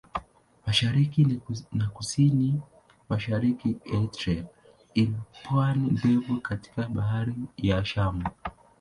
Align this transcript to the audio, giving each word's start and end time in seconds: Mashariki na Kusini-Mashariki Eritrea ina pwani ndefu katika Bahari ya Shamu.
Mashariki 0.65 1.21
na 1.77 1.85
Kusini-Mashariki 1.95 3.69
Eritrea 3.93 4.45
ina 5.01 5.21
pwani 5.45 5.85
ndefu 5.95 6.33
katika 6.49 6.87
Bahari 6.87 7.35
ya 7.57 7.85
Shamu. 7.85 8.25